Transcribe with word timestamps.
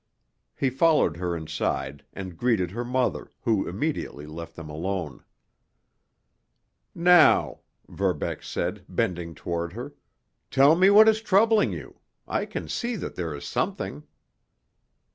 He 0.55 0.71
followed 0.71 1.17
her 1.17 1.37
inside, 1.37 2.03
and 2.11 2.35
greeted 2.35 2.71
her 2.71 2.83
mother, 2.83 3.29
who 3.43 3.67
immediately 3.67 4.25
left 4.25 4.55
them 4.55 4.67
alone. 4.67 5.23
"Now," 6.95 7.59
Verbeck 7.87 8.41
said, 8.41 8.83
bending 8.89 9.35
toward 9.35 9.73
her, 9.73 9.93
"tell 10.49 10.75
me 10.75 10.89
what 10.89 11.07
is 11.07 11.21
troubling 11.21 11.71
you. 11.71 11.99
I 12.27 12.47
can 12.47 12.67
see 12.67 12.95
that 12.95 13.13
there 13.13 13.35
is 13.35 13.45
something." 13.45 14.01